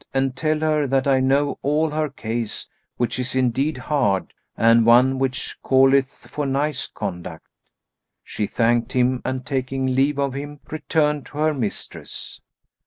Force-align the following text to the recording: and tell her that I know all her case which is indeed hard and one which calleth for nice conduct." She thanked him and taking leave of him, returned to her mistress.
and 0.15 0.35
tell 0.35 0.61
her 0.61 0.87
that 0.87 1.05
I 1.05 1.19
know 1.19 1.59
all 1.61 1.91
her 1.91 2.09
case 2.09 2.67
which 2.97 3.19
is 3.19 3.35
indeed 3.35 3.77
hard 3.77 4.33
and 4.57 4.83
one 4.83 5.19
which 5.19 5.55
calleth 5.63 6.25
for 6.27 6.47
nice 6.47 6.87
conduct." 6.87 7.45
She 8.23 8.47
thanked 8.47 8.93
him 8.93 9.21
and 9.23 9.45
taking 9.45 9.93
leave 9.93 10.17
of 10.17 10.33
him, 10.33 10.59
returned 10.71 11.27
to 11.27 11.37
her 11.37 11.53
mistress. 11.53 12.41